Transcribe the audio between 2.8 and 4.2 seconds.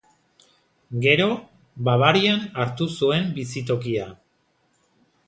zuen bizitokia.